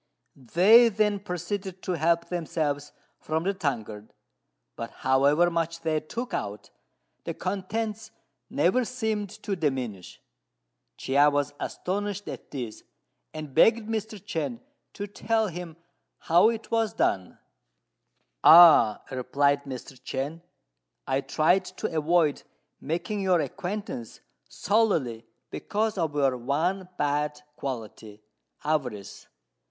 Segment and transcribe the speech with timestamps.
[0.35, 4.11] They then proceeded to help themselves from the tankard;
[4.75, 6.71] but however much they took out,
[7.23, 8.09] the contents
[8.49, 10.19] never seemed to diminish.
[10.97, 12.81] Chia was astonished at this,
[13.31, 14.17] and begged Mr.
[14.17, 14.59] Chên
[14.93, 15.77] to tell him
[16.17, 17.37] how it was done.
[18.43, 20.01] "Ah," replied Mr.
[20.01, 20.41] Chên,
[21.05, 22.41] "I tried to avoid
[22.79, 28.23] making your acquaintance solely because of your one bad quality
[28.63, 29.27] avarice.